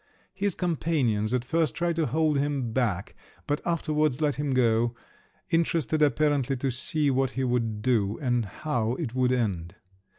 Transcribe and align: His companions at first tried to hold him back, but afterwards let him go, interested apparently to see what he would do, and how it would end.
His 0.33 0.55
companions 0.55 1.31
at 1.31 1.45
first 1.45 1.75
tried 1.75 1.95
to 1.97 2.07
hold 2.07 2.35
him 2.39 2.73
back, 2.73 3.13
but 3.45 3.61
afterwards 3.67 4.19
let 4.19 4.37
him 4.37 4.49
go, 4.49 4.95
interested 5.51 6.01
apparently 6.01 6.55
to 6.57 6.71
see 6.71 7.11
what 7.11 7.33
he 7.37 7.43
would 7.43 7.83
do, 7.83 8.17
and 8.17 8.45
how 8.45 8.93
it 8.95 9.13
would 9.13 9.31
end. 9.31 9.75